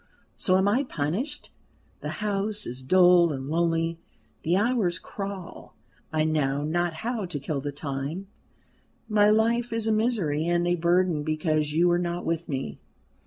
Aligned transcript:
So 0.35 0.57
am 0.57 0.67
I 0.67 0.81
punished. 0.83 1.51
The 1.99 2.23
house 2.25 2.65
is 2.65 2.81
dull 2.81 3.31
and 3.31 3.47
lonely; 3.49 3.99
the 4.41 4.57
hours 4.57 4.97
crawl, 4.97 5.75
I 6.11 6.23
know 6.23 6.63
not 6.63 7.05
how 7.05 7.25
to 7.25 7.39
kill 7.39 7.61
the 7.61 7.71
time; 7.71 8.25
my 9.07 9.29
life 9.29 9.71
is 9.71 9.85
a 9.85 9.91
misery 9.91 10.47
and 10.47 10.67
a 10.67 10.73
burden 10.73 11.21
because 11.21 11.73
you 11.73 11.91
are 11.91 11.99
not 11.99 12.25
with 12.25 12.49
me. 12.49 12.79